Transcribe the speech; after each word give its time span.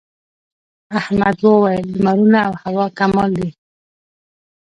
احمد 0.99 1.37
وويل: 1.47 1.85
لمرونه 1.95 2.39
او 2.47 2.53
هوا 2.63 2.85
کمال 2.97 3.29
دي. 3.39 3.49